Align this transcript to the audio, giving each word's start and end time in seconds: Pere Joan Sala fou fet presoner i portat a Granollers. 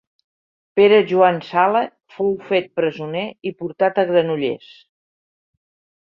Pere 0.77 0.97
Joan 1.09 1.35
Sala 1.49 1.83
fou 2.15 2.31
fet 2.47 2.71
presoner 2.79 3.25
i 3.49 3.51
portat 3.59 4.01
a 4.05 4.07
Granollers. 4.13 4.71